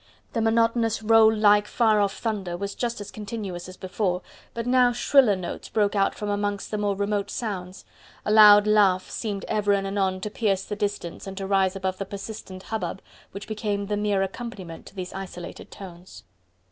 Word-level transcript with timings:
The 0.33 0.41
monotonous, 0.41 1.03
roll 1.03 1.31
like, 1.31 1.67
far 1.67 2.01
off 2.01 2.17
thunder 2.17 2.57
was 2.57 2.73
just 2.73 2.99
as 3.01 3.11
continuous 3.11 3.69
as 3.69 3.77
before, 3.77 4.23
but 4.55 4.65
now 4.65 4.91
shriller 4.91 5.35
notes 5.35 5.69
broke 5.69 5.95
out 5.95 6.15
from 6.15 6.27
amongst 6.27 6.71
the 6.71 6.79
more 6.79 6.95
remote 6.95 7.29
sounds, 7.29 7.85
a 8.25 8.31
loud 8.31 8.65
laugh 8.65 9.11
seemed 9.11 9.45
ever 9.47 9.73
and 9.73 9.85
anon 9.85 10.19
to 10.21 10.31
pierce 10.31 10.63
the 10.65 10.75
distance 10.75 11.27
and 11.27 11.37
to 11.37 11.45
rise 11.45 11.75
above 11.75 11.99
the 11.99 12.05
persistent 12.05 12.63
hubbub, 12.63 12.99
which 13.29 13.47
became 13.47 13.85
the 13.85 13.95
mere 13.95 14.23
accompaniment 14.23 14.87
to 14.87 14.95
these 14.95 15.13
isolated 15.13 15.69
tones. 15.69 16.23